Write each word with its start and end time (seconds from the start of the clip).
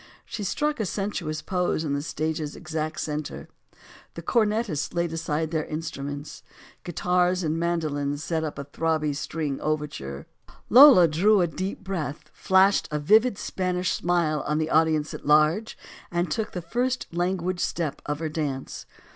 She 0.25 0.43
struck 0.43 0.79
a 0.79 0.85
sensuous 0.87 1.43
pose 1.43 1.83
in 1.83 1.93
the 1.93 2.01
stage's 2.01 2.55
exact 2.55 2.99
center. 3.01 3.47
The 4.15 4.23
cornetists 4.23 4.95
laid 4.95 5.13
aside 5.13 5.51
their 5.51 5.63
instruments. 5.65 6.41
Guitars 6.83 7.43
and 7.43 7.59
mandolins 7.59 8.23
set 8.23 8.43
up 8.43 8.57
a 8.57 8.65
throbby 8.65 9.15
string 9.15 9.61
overture. 9.61 10.25
Lola 10.71 11.07
drew 11.07 11.41
a 11.41 11.45
deep 11.45 11.83
breath, 11.83 12.31
flashed 12.33 12.87
a 12.89 12.97
vivid 12.97 13.37
Spanish 13.37 13.91
smile 13.91 14.41
on 14.47 14.57
the 14.57 14.71
audience 14.71 15.13
at 15.13 15.27
large, 15.27 15.77
and 16.09 16.31
took 16.31 16.53
the 16.53 16.63
first 16.63 17.05
languid 17.11 17.59
step 17.59 18.01
of 18.07 18.17
her 18.17 18.27
dance. 18.29 18.87